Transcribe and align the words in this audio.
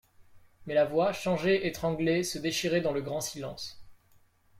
Mais 0.65 0.73
la 0.73 0.85
voix, 0.85 1.13
changée, 1.13 1.67
étranglée, 1.67 2.23
se 2.23 2.39
déchirait 2.39 2.81
dans 2.81 2.91
le 2.91 3.03
grand 3.03 3.21
silence. 3.21 3.85